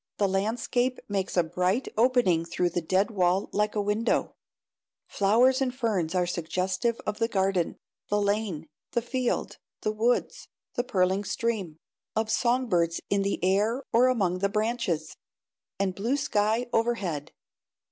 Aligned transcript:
The 0.17 0.27
landscape 0.27 0.97
makes 1.07 1.37
a 1.37 1.43
bright 1.43 1.87
opening 1.95 2.43
through 2.43 2.71
the 2.71 2.81
dead 2.81 3.11
wall 3.11 3.49
like 3.51 3.75
a 3.75 3.81
window; 3.83 4.33
flowers 5.05 5.61
and 5.61 5.71
ferns 5.71 6.15
are 6.15 6.25
suggestive 6.25 6.99
of 7.05 7.19
the 7.19 7.27
garden, 7.27 7.77
the 8.09 8.19
lane, 8.19 8.67
the 8.93 9.03
field, 9.03 9.59
the 9.81 9.91
woods, 9.91 10.47
the 10.73 10.83
purling 10.83 11.23
stream; 11.23 11.77
of 12.15 12.31
song 12.31 12.67
birds 12.67 12.99
in 13.11 13.21
the 13.21 13.39
air 13.43 13.83
or 13.93 14.07
among 14.07 14.39
the 14.39 14.49
branches, 14.49 15.17
and 15.77 15.93
blue 15.93 16.17
sky 16.17 16.65
overhead. 16.73 17.31